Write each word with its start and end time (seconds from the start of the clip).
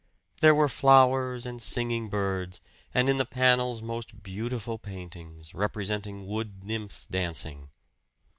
There 0.39 0.55
were 0.55 0.67
flowers 0.67 1.45
and 1.45 1.61
singing 1.61 2.09
birds, 2.09 2.59
and 2.91 3.07
in 3.07 3.17
the 3.17 3.23
panels 3.25 3.83
most 3.83 4.23
beautiful 4.23 4.79
paintings, 4.79 5.53
representing 5.53 6.25
wood 6.25 6.63
nymphs 6.63 7.05
dancing. 7.05 7.69